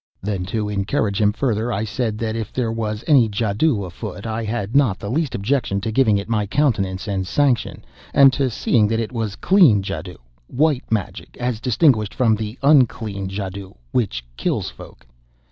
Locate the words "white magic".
10.47-11.37